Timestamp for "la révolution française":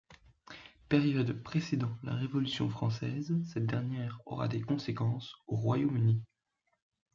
2.01-3.35